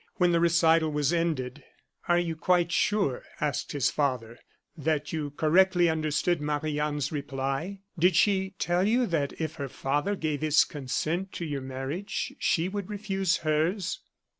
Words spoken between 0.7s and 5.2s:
was ended: "Are you quite sure," asked his father, "that